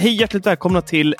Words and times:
Hej, 0.00 0.20
hjärtligt 0.20 0.46
välkomna 0.46 0.80
till 0.80 1.14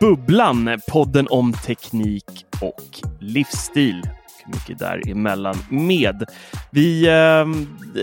Bubblan, 0.00 0.80
podden 0.88 1.26
om 1.30 1.52
teknik 1.52 2.46
och 2.60 3.00
livsstil. 3.20 4.02
Mycket 4.46 4.78
däremellan 4.78 5.56
med. 5.68 6.24
Vi 6.70 7.06
eh, 7.06 7.46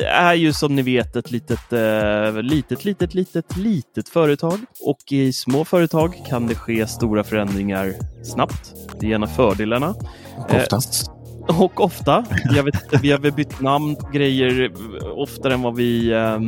är 0.06 0.34
ju 0.34 0.54
som 0.54 0.76
ni 0.76 0.82
vet 0.82 1.16
ett 1.16 1.32
litet, 1.32 1.74
eh, 1.74 2.42
litet, 2.42 2.86
litet, 2.86 3.14
litet, 3.14 3.58
litet 3.58 4.10
företag 4.10 4.60
och 4.86 5.12
i 5.12 5.34
små 5.34 5.66
företag 5.66 6.24
kan 6.28 6.48
det 6.48 6.56
ske 6.56 6.88
stora 6.88 7.24
förändringar 7.24 7.94
snabbt. 8.24 8.74
Det 9.00 9.12
är 9.12 9.16
en 9.16 9.24
av 9.24 9.28
fördelarna. 9.28 9.90
Och 10.38 10.56
oftast. 10.56 11.08
Eh, 11.50 11.62
och 11.62 11.82
ofta. 11.82 12.26
Jag 12.56 12.64
vet, 12.64 13.04
vi 13.04 13.12
har 13.12 13.20
väl 13.20 13.34
bytt 13.34 13.62
namn 13.62 13.96
på 13.96 14.10
grejer 14.10 14.72
oftare 15.16 15.54
än 15.54 15.62
vad 15.62 15.76
vi 15.76 16.12
eh, 16.12 16.40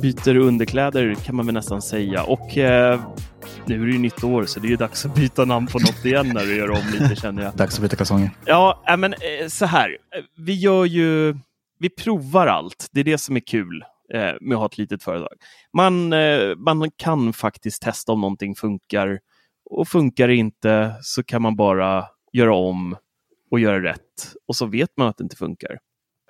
byter 0.00 0.36
underkläder 0.36 1.14
kan 1.14 1.36
man 1.36 1.46
väl 1.46 1.54
nästan 1.54 1.82
säga. 1.82 2.22
Och 2.22 2.58
eh, 2.58 3.00
nu 3.64 3.82
är 3.82 3.86
det 3.86 3.92
ju 3.92 3.98
nytt 3.98 4.24
år 4.24 4.44
så 4.44 4.60
det 4.60 4.66
är 4.66 4.70
ju 4.70 4.76
dags 4.76 5.06
att 5.06 5.14
byta 5.14 5.44
namn 5.44 5.66
på 5.66 5.78
något 5.78 6.04
igen 6.04 6.30
när 6.34 6.40
du 6.40 6.56
gör 6.56 6.70
om 6.70 6.82
lite 6.92 7.16
känner 7.16 7.42
jag. 7.42 7.56
Dags 7.56 7.74
att 7.74 7.82
byta 7.82 7.96
kalsonger. 7.96 8.30
Ja, 8.44 8.84
äh, 8.88 8.96
men 8.96 9.12
eh, 9.12 9.48
så 9.48 9.66
här. 9.66 9.96
Vi 10.36 10.54
gör 10.54 10.84
ju, 10.84 11.36
vi 11.78 11.90
provar 11.90 12.46
allt. 12.46 12.88
Det 12.92 13.00
är 13.00 13.04
det 13.04 13.18
som 13.18 13.36
är 13.36 13.40
kul 13.40 13.84
eh, 14.14 14.32
med 14.40 14.54
att 14.54 14.58
ha 14.58 14.66
ett 14.66 14.78
litet 14.78 15.02
företag. 15.02 15.32
Man, 15.72 16.12
eh, 16.12 16.56
man 16.56 16.90
kan 16.96 17.32
faktiskt 17.32 17.82
testa 17.82 18.12
om 18.12 18.20
någonting 18.20 18.54
funkar 18.54 19.18
och 19.70 19.88
funkar 19.88 20.28
det 20.28 20.36
inte 20.36 20.94
så 21.02 21.24
kan 21.24 21.42
man 21.42 21.56
bara 21.56 22.04
göra 22.32 22.54
om 22.54 22.96
och 23.50 23.60
göra 23.60 23.82
rätt 23.82 24.34
och 24.48 24.56
så 24.56 24.66
vet 24.66 24.90
man 24.96 25.08
att 25.08 25.16
det 25.16 25.22
inte 25.22 25.36
funkar. 25.36 25.78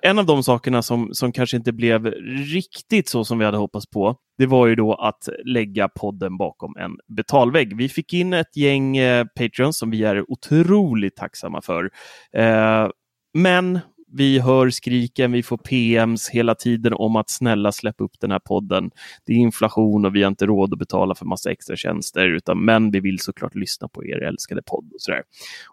En 0.03 0.19
av 0.19 0.25
de 0.25 0.43
sakerna 0.43 0.81
som, 0.81 1.09
som 1.13 1.31
kanske 1.31 1.57
inte 1.57 1.73
blev 1.73 2.05
riktigt 2.53 3.09
så 3.09 3.23
som 3.23 3.39
vi 3.39 3.45
hade 3.45 3.57
hoppats 3.57 3.89
på, 3.89 4.15
det 4.37 4.45
var 4.45 4.67
ju 4.67 4.75
då 4.75 4.93
att 4.93 5.29
lägga 5.45 5.89
podden 5.89 6.37
bakom 6.37 6.77
en 6.77 6.91
betalvägg. 7.07 7.77
Vi 7.77 7.89
fick 7.89 8.13
in 8.13 8.33
ett 8.33 8.57
gäng 8.57 8.97
eh, 8.97 9.25
Patreons 9.25 9.77
som 9.77 9.89
vi 9.89 10.03
är 10.03 10.31
otroligt 10.31 11.15
tacksamma 11.15 11.61
för. 11.61 11.89
Eh, 12.33 12.89
men 13.33 13.79
vi 14.11 14.39
hör 14.39 14.69
skriken, 14.69 15.31
vi 15.31 15.43
får 15.43 15.57
PMs 15.57 16.29
hela 16.29 16.55
tiden 16.55 16.93
om 16.93 17.15
att 17.15 17.29
snälla 17.29 17.71
släpp 17.71 18.01
upp 18.01 18.19
den 18.19 18.31
här 18.31 18.39
podden. 18.39 18.91
Det 19.25 19.33
är 19.33 19.37
inflation 19.37 20.05
och 20.05 20.15
vi 20.15 20.23
har 20.23 20.27
inte 20.27 20.45
råd 20.45 20.73
att 20.73 20.79
betala 20.79 21.15
för 21.15 21.25
massa 21.25 21.51
extra 21.51 21.75
tjänster, 21.75 22.27
utan, 22.27 22.65
men 22.65 22.91
vi 22.91 22.99
vill 22.99 23.19
såklart 23.19 23.55
lyssna 23.55 23.87
på 23.87 24.05
er 24.05 24.23
älskade 24.23 24.61
podd. 24.61 24.91
Och, 24.93 25.01
sådär. 25.01 25.21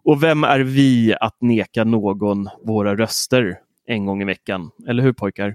och 0.04 0.22
vem 0.22 0.44
är 0.44 0.60
vi 0.60 1.14
att 1.20 1.36
neka 1.41 1.84
någon 1.84 2.48
våra 2.64 2.96
röster 2.96 3.58
en 3.87 4.06
gång 4.06 4.22
i 4.22 4.25
veckan. 4.25 4.71
Eller 4.89 5.03
hur 5.03 5.12
pojkar? 5.12 5.55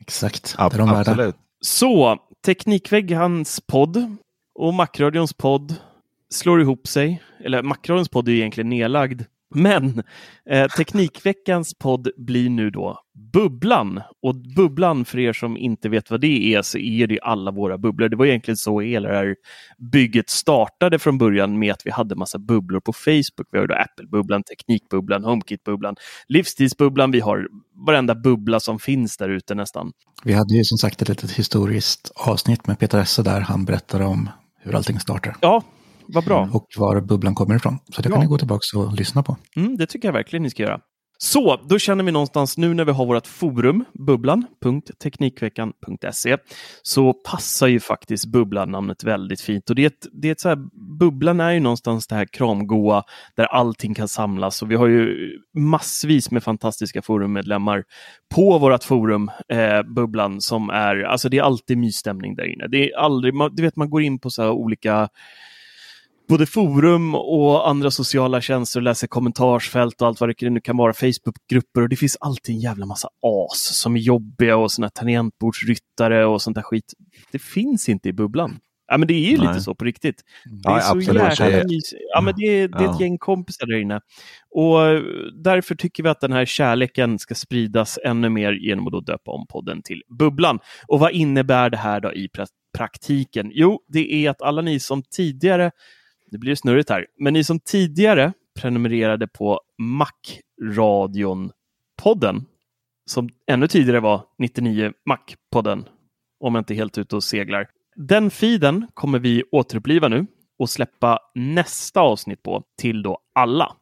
Exakt, 0.00 0.54
det 0.58 0.62
är 0.62 0.78
de 0.78 0.88
värda. 0.88 0.98
Absolut. 1.00 1.36
Så, 1.60 2.18
Teknikveggans 2.44 3.60
podd 3.60 4.16
och 4.54 4.74
Macradions 4.74 5.32
podd 5.32 5.74
slår 6.30 6.60
ihop 6.60 6.86
sig. 6.86 7.22
Eller 7.44 7.62
Macradions 7.62 8.08
podd 8.08 8.28
är 8.28 8.32
egentligen 8.32 8.68
nedlagd. 8.68 9.22
Men 9.54 10.02
eh, 10.50 10.68
Teknikveckans 10.68 11.74
podd 11.78 12.08
blir 12.16 12.50
nu 12.50 12.70
då 12.70 12.98
Bubblan. 13.32 14.00
Och 14.22 14.34
Bubblan, 14.56 15.04
för 15.04 15.18
er 15.18 15.32
som 15.32 15.56
inte 15.56 15.88
vet 15.88 16.10
vad 16.10 16.20
det 16.20 16.54
är, 16.54 16.62
så 16.62 16.78
är 16.78 17.06
det 17.06 17.20
alla 17.22 17.50
våra 17.50 17.78
bubblor. 17.78 18.08
Det 18.08 18.16
var 18.16 18.26
egentligen 18.26 18.56
så 18.56 18.80
hela 18.80 19.08
det 19.08 19.14
här 19.14 19.36
bygget 19.92 20.30
startade 20.30 20.98
från 20.98 21.18
början 21.18 21.58
med 21.58 21.72
att 21.72 21.82
vi 21.84 21.90
hade 21.90 22.16
massa 22.16 22.38
bubblor 22.38 22.80
på 22.80 22.92
Facebook. 22.92 23.48
Vi 23.52 23.58
har 23.58 23.66
då 23.66 23.74
Apple-bubblan, 23.74 24.42
Teknikbubblan, 24.42 25.24
HomeKit-bubblan, 25.24 25.96
Livsstilsbubblan. 26.28 27.10
Vi 27.10 27.20
har 27.20 27.48
varenda 27.86 28.14
bubbla 28.14 28.60
som 28.60 28.78
finns 28.78 29.16
där 29.16 29.28
ute 29.28 29.54
nästan. 29.54 29.92
Vi 30.24 30.32
hade 30.32 30.54
ju 30.54 30.64
som 30.64 30.78
sagt 30.78 31.02
ett 31.02 31.08
litet 31.08 31.30
historiskt 31.30 32.12
avsnitt 32.14 32.66
med 32.66 32.78
Peter 32.78 33.00
Esse 33.00 33.22
där 33.22 33.40
han 33.40 33.64
berättade 33.64 34.04
om 34.04 34.28
hur 34.62 34.74
allting 34.74 35.00
startar. 35.00 35.36
Ja, 35.40 35.62
vad 36.14 36.24
bra. 36.24 36.48
Och 36.52 36.66
var 36.76 37.00
bubblan 37.00 37.34
kommer 37.34 37.56
ifrån. 37.56 37.78
Så 37.94 38.02
det 38.02 38.08
Ja. 38.08 38.12
kan 38.14 38.20
ni 38.22 38.26
gå 38.28 38.38
tillbaka 38.38 38.78
och 38.78 38.92
lyssna 38.92 39.22
på. 39.22 39.36
Mm, 39.56 39.76
det 39.76 39.86
tycker 39.86 40.08
jag 40.08 40.12
verkligen 40.12 40.42
ni 40.42 40.50
ska 40.50 40.62
göra. 40.62 40.80
Så, 41.22 41.60
då 41.68 41.78
känner 41.78 42.04
vi 42.04 42.12
någonstans 42.12 42.58
nu 42.58 42.74
när 42.74 42.84
vi 42.84 42.92
har 42.92 43.06
vårt 43.06 43.26
forum, 43.26 43.84
bubblan.teknikveckan.se, 45.00 46.36
så 46.82 47.12
passar 47.12 47.66
ju 47.66 47.80
faktiskt 47.80 48.26
bubblan-namnet 48.26 49.04
väldigt 49.04 49.40
fint. 49.40 49.70
Och 49.70 49.76
det 49.76 49.82
är 49.82 49.86
ett, 49.86 50.06
det 50.12 50.28
är 50.28 50.32
ett 50.32 50.40
så 50.40 50.48
här, 50.48 50.58
bubblan 50.98 51.40
är 51.40 51.50
ju 51.50 51.60
någonstans 51.60 52.06
det 52.06 52.14
här 52.14 52.24
kramgoa 52.24 53.02
där 53.36 53.44
allting 53.44 53.94
kan 53.94 54.08
samlas 54.08 54.62
och 54.62 54.70
vi 54.70 54.74
har 54.74 54.86
ju 54.86 55.30
massvis 55.58 56.30
med 56.30 56.42
fantastiska 56.42 57.02
forummedlemmar 57.02 57.84
på 58.34 58.58
vårt 58.58 58.84
forum, 58.84 59.30
eh, 59.52 59.82
bubblan, 59.82 60.40
som 60.40 60.70
är, 60.70 61.02
alltså 61.02 61.28
det 61.28 61.38
är 61.38 61.42
alltid 61.42 61.78
mysstämning 61.78 62.34
där 62.34 62.44
inne. 62.54 62.66
Det 62.68 62.90
är 62.90 62.98
aldrig, 62.98 63.34
man, 63.34 63.54
du 63.54 63.62
vet 63.62 63.76
man 63.76 63.90
går 63.90 64.02
in 64.02 64.18
på 64.18 64.30
så 64.30 64.42
här 64.42 64.50
olika 64.50 65.08
både 66.30 66.46
forum 66.46 67.14
och 67.14 67.68
andra 67.68 67.90
sociala 67.90 68.40
tjänster 68.40 68.80
och 68.80 68.84
läser 68.84 69.06
kommentarsfält 69.06 70.00
och 70.02 70.08
allt 70.08 70.20
vad 70.20 70.34
det 70.38 70.50
nu 70.50 70.60
kan 70.60 70.76
vara, 70.76 70.92
Facebookgrupper 70.92 71.80
och 71.82 71.88
det 71.88 71.96
finns 71.96 72.16
alltid 72.20 72.54
en 72.54 72.60
jävla 72.60 72.86
massa 72.86 73.08
as 73.52 73.78
som 73.80 73.96
är 73.96 74.00
jobbiga 74.00 74.56
och 74.56 74.72
såna 74.72 74.88
tangentbordsryttare 74.88 76.26
och 76.26 76.42
sånt 76.42 76.54
där 76.54 76.62
skit. 76.62 76.94
Det 77.32 77.38
finns 77.38 77.88
inte 77.88 78.08
i 78.08 78.12
bubblan. 78.12 78.56
Ja, 78.92 78.98
men 78.98 79.08
det 79.08 79.14
är 79.14 79.30
ju 79.30 79.38
Nej. 79.38 79.48
lite 79.48 79.60
så 79.60 79.74
på 79.74 79.84
riktigt. 79.84 80.16
Det 80.44 80.60
Ja, 80.64 80.76
är 80.76 80.80
så 80.80 80.96
absolut. 80.98 81.22
jäkla 81.22 81.46
Det 81.46 81.60
är- 81.60 81.64
mys- 81.64 81.94
Ja, 82.14 82.20
men 82.20 82.34
det 82.36 82.42
är, 82.46 82.68
det 82.68 82.78
är 82.78 82.84
ett 82.84 82.96
Ja. 82.98 83.00
gäng 83.00 83.18
kompisar 83.18 83.66
där 83.66 83.80
inne. 83.80 84.00
Och 84.54 84.86
eh, 84.88 85.02
därför 85.44 85.74
tycker 85.74 86.02
vi 86.02 86.08
att 86.08 86.20
den 86.20 86.32
här 86.32 86.44
kärleken 86.44 87.18
ska 87.18 87.34
spridas 87.34 87.98
ännu 88.04 88.28
mer 88.28 88.52
genom 88.52 88.86
att 88.86 88.92
då 88.92 89.00
döpa 89.00 89.30
om 89.30 89.46
podden 89.46 89.82
till 89.82 90.02
Bubblan. 90.18 90.58
Och 90.88 91.00
vad 91.00 91.12
innebär 91.12 91.70
det 91.70 91.76
här 91.76 92.00
då 92.00 92.12
i 92.12 92.28
pra- 92.38 92.46
praktiken? 92.78 93.50
Jo, 93.54 93.80
det 93.88 94.12
är 94.14 94.30
att 94.30 94.42
alla 94.42 94.62
ni 94.62 94.80
som 94.80 95.02
tidigare 95.16 95.70
det 96.30 96.38
blir 96.38 96.54
snurrigt 96.54 96.90
här. 96.90 97.06
Men 97.18 97.32
ni 97.32 97.44
som 97.44 97.60
tidigare 97.60 98.32
prenumererade 98.60 99.26
på 99.26 99.60
Mac-radion-podden, 99.78 102.44
som 103.06 103.28
ännu 103.46 103.68
tidigare 103.68 104.00
var 104.00 104.24
99 104.38 104.92
Mac-podden, 105.10 105.84
om 106.40 106.54
jag 106.54 106.60
inte 106.60 106.74
är 106.74 106.76
helt 106.76 106.98
ute 106.98 107.16
och 107.16 107.24
seglar. 107.24 107.68
Den 107.96 108.30
feeden 108.30 108.86
kommer 108.94 109.18
vi 109.18 109.42
återuppliva 109.52 110.08
nu 110.08 110.26
och 110.58 110.70
släppa 110.70 111.18
nästa 111.34 112.00
avsnitt 112.00 112.42
på 112.42 112.62
till 112.78 113.02
då 113.02 113.18
alla. 113.34 113.76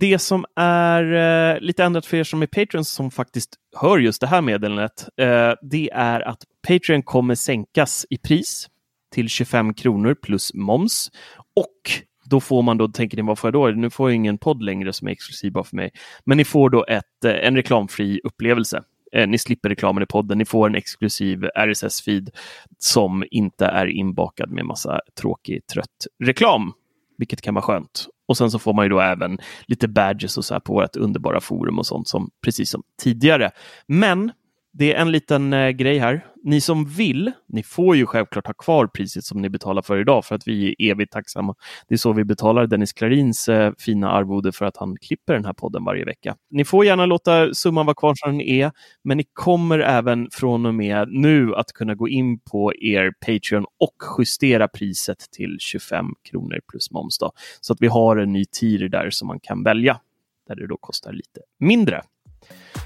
det 0.00 0.18
som 0.18 0.44
är 0.56 1.12
eh, 1.54 1.60
lite 1.60 1.84
ändrat 1.84 2.06
för 2.06 2.16
er 2.16 2.24
som 2.24 2.42
är 2.42 2.46
Patreons 2.46 2.90
som 2.90 3.10
faktiskt 3.10 3.56
hör 3.76 3.98
just 3.98 4.20
det 4.20 4.26
här 4.26 4.42
meddelandet, 4.42 5.08
eh, 5.16 5.52
det 5.62 5.90
är 5.92 6.20
att 6.20 6.44
Patreon 6.68 7.02
kommer 7.02 7.34
sänkas 7.34 8.06
i 8.10 8.18
pris 8.18 8.68
till 9.12 9.28
25 9.28 9.74
kronor 9.74 10.14
plus 10.14 10.54
moms. 10.54 11.10
Och 11.56 12.02
då 12.24 12.40
får 12.40 12.62
man 12.62 12.78
då, 12.78 12.88
tänker 12.88 13.16
ni 13.16 13.22
vad 13.22 13.38
får 13.38 13.48
jag 13.48 13.54
då? 13.54 13.80
Nu 13.80 13.90
får 13.90 14.10
jag 14.10 14.16
ingen 14.16 14.38
podd 14.38 14.62
längre 14.62 14.92
som 14.92 15.08
är 15.08 15.12
exklusiv 15.12 15.52
bara 15.52 15.64
för 15.64 15.76
mig. 15.76 15.90
Men 16.24 16.36
ni 16.36 16.44
får 16.44 16.70
då 16.70 16.84
ett, 16.88 17.24
eh, 17.24 17.46
en 17.46 17.56
reklamfri 17.56 18.20
upplevelse. 18.24 18.82
Eh, 19.12 19.28
ni 19.28 19.38
slipper 19.38 19.68
reklamen 19.68 20.02
i 20.02 20.06
podden, 20.06 20.38
ni 20.38 20.44
får 20.44 20.66
en 20.66 20.74
exklusiv 20.74 21.44
RSS-feed 21.44 22.30
som 22.78 23.24
inte 23.30 23.66
är 23.66 23.86
inbakad 23.86 24.50
med 24.50 24.64
massa 24.64 25.00
tråkig, 25.20 25.66
trött 25.66 26.06
reklam, 26.24 26.72
vilket 27.18 27.40
kan 27.42 27.54
vara 27.54 27.62
skönt. 27.62 28.06
Och 28.28 28.36
sen 28.36 28.50
så 28.50 28.58
får 28.58 28.72
man 28.72 28.84
ju 28.84 28.88
då 28.88 29.00
även 29.00 29.38
lite 29.66 29.88
badges 29.88 30.38
och 30.38 30.44
så 30.44 30.54
här 30.54 30.60
på 30.60 30.72
vårt 30.72 30.96
underbara 30.96 31.40
forum 31.40 31.78
och 31.78 31.86
sånt 31.86 32.08
som 32.08 32.30
precis 32.44 32.70
som 32.70 32.82
tidigare. 33.02 33.50
Men 33.86 34.32
det 34.74 34.94
är 34.94 35.00
en 35.00 35.10
liten 35.10 35.52
eh, 35.52 35.70
grej 35.70 35.98
här. 35.98 36.26
Ni 36.44 36.60
som 36.60 36.84
vill, 36.84 37.32
ni 37.48 37.62
får 37.62 37.96
ju 37.96 38.06
självklart 38.06 38.46
ha 38.46 38.54
kvar 38.54 38.86
priset 38.86 39.24
som 39.24 39.42
ni 39.42 39.48
betalar 39.48 39.82
för 39.82 40.00
idag 40.00 40.24
för 40.24 40.34
att 40.34 40.48
vi 40.48 40.68
är 40.68 40.90
evigt 40.90 41.12
tacksamma. 41.12 41.54
Det 41.88 41.94
är 41.94 41.98
så 41.98 42.12
vi 42.12 42.24
betalar 42.24 42.66
Dennis 42.66 42.92
Klarins 42.92 43.48
eh, 43.48 43.72
fina 43.78 44.10
arvode 44.10 44.52
för 44.52 44.64
att 44.64 44.76
han 44.76 44.96
klipper 45.00 45.34
den 45.34 45.44
här 45.44 45.52
podden 45.52 45.84
varje 45.84 46.04
vecka. 46.04 46.36
Ni 46.50 46.64
får 46.64 46.84
gärna 46.84 47.06
låta 47.06 47.54
summan 47.54 47.86
vara 47.86 47.94
kvar 47.94 48.14
som 48.14 48.30
den 48.30 48.40
är, 48.40 48.72
men 49.04 49.16
ni 49.16 49.24
kommer 49.32 49.78
även 49.78 50.28
från 50.32 50.66
och 50.66 50.74
med 50.74 51.08
nu 51.08 51.54
att 51.54 51.72
kunna 51.72 51.94
gå 51.94 52.08
in 52.08 52.40
på 52.40 52.74
er 52.74 53.12
Patreon 53.26 53.64
och 53.80 53.96
justera 54.18 54.68
priset 54.68 55.18
till 55.32 55.56
25 55.60 56.06
kronor 56.30 56.60
plus 56.70 56.90
moms. 56.90 57.18
Då. 57.18 57.32
Så 57.60 57.72
att 57.72 57.80
vi 57.80 57.86
har 57.86 58.16
en 58.16 58.32
ny 58.32 58.44
tier 58.44 58.88
där 58.88 59.10
som 59.10 59.28
man 59.28 59.40
kan 59.40 59.62
välja, 59.62 60.00
där 60.48 60.56
det 60.56 60.66
då 60.66 60.76
kostar 60.76 61.12
lite 61.12 61.40
mindre. 61.58 62.02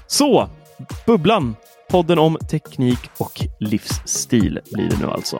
Så, 0.07 0.49
Bubblan 1.05 1.55
Podden 1.91 2.19
om 2.19 2.37
teknik 2.51 2.99
och 3.17 3.45
livsstil 3.59 4.59
blir 4.73 4.89
det 4.89 4.99
nu 4.99 5.07
alltså. 5.11 5.39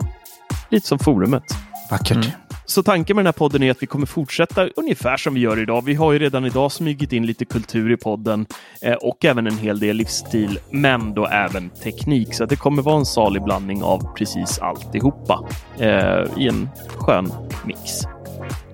Lite 0.70 0.88
som 0.88 1.00
forumet. 1.00 1.44
Vackert. 1.92 2.12
Mm. 2.12 2.28
Så 2.66 2.84
tanken 2.84 3.16
med 3.16 3.26
den 3.26 3.28
här 3.28 3.40
podden 3.40 3.64
är 3.64 3.72
att 3.72 3.84
vi 3.84 3.88
kommer 3.88 4.06
fortsätta 4.06 4.68
ungefär 4.76 5.18
som 5.18 5.34
vi 5.34 5.40
gör 5.40 5.60
idag. 5.60 5.86
Vi 5.86 5.94
har 5.94 6.14
ju 6.14 6.20
redan 6.20 6.46
idag 6.46 6.72
smugit 6.72 7.14
in 7.14 7.26
lite 7.26 7.46
kultur 7.46 7.92
i 7.92 7.98
podden 7.98 8.46
eh, 8.82 8.94
och 8.94 9.26
även 9.26 9.48
en 9.48 9.58
hel 9.58 9.80
del 9.80 9.96
livsstil, 9.96 10.60
men 10.72 11.14
då 11.14 11.26
även 11.26 11.70
teknik. 11.70 12.34
Så 12.34 12.46
det 12.46 12.56
kommer 12.56 12.82
vara 12.82 12.98
en 12.98 13.06
salig 13.06 13.44
blandning 13.44 13.84
av 13.84 14.14
precis 14.16 14.60
alltihopa 14.60 15.50
eh, 15.80 16.44
i 16.44 16.48
en 16.48 16.70
skön 16.98 17.32
mix 17.66 17.80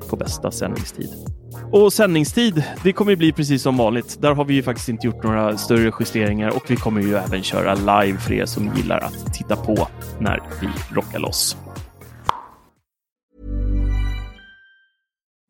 på 0.09 0.15
bästa 0.15 0.51
sändningstid. 0.51 1.09
Och 1.71 1.93
sändningstid, 1.93 2.63
det 2.83 2.93
kommer 2.93 3.11
ju 3.11 3.17
bli 3.17 3.31
precis 3.31 3.61
som 3.61 3.77
vanligt. 3.77 4.21
Där 4.21 4.33
har 4.33 4.45
vi 4.45 4.53
ju 4.53 4.63
faktiskt 4.63 4.89
inte 4.89 5.07
gjort 5.07 5.23
några 5.23 5.57
större 5.57 5.91
justeringar 5.99 6.55
och 6.55 6.71
vi 6.71 6.75
kommer 6.75 7.01
ju 7.01 7.15
även 7.15 7.43
köra 7.43 7.75
live 7.75 8.19
för 8.19 8.33
er 8.33 8.45
som 8.45 8.75
gillar 8.75 8.97
att 8.97 9.33
titta 9.33 9.55
på 9.55 9.87
när 10.19 10.43
vi 10.61 10.95
rockar 10.95 11.19
loss. 11.19 11.57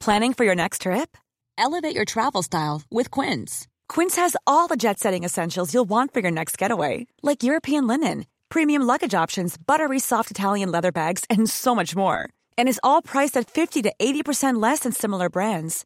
Planning 0.05 0.33
for 0.33 0.45
your 0.45 0.55
next 0.55 0.81
trip? 0.81 1.17
Elevate 1.57 1.95
your 1.95 2.05
travel 2.05 2.43
style 2.43 2.81
with 2.91 3.09
Quince. 3.09 3.67
Quince 3.87 4.17
has 4.17 4.35
all 4.45 4.67
the 4.67 4.75
jet-setting 4.75 5.23
essentials 5.23 5.73
you'll 5.73 5.89
want 5.89 6.13
for 6.13 6.19
your 6.19 6.31
next 6.31 6.57
getaway, 6.57 7.07
like 7.21 7.43
European 7.43 7.87
linen, 7.87 8.25
premium 8.49 8.81
luggage 8.81 9.13
options, 9.13 9.57
buttery 9.57 9.99
soft 9.99 10.29
Italian 10.31 10.71
leather 10.71 10.91
bags 10.91 11.23
and 11.29 11.49
so 11.49 11.73
much 11.73 11.95
more. 11.95 12.27
And 12.57 12.67
is 12.67 12.79
all 12.83 13.01
priced 13.01 13.37
at 13.37 13.49
50 13.49 13.81
to 13.83 13.93
80% 13.97 14.61
less 14.61 14.79
than 14.79 14.91
similar 14.91 15.29
brands. 15.29 15.85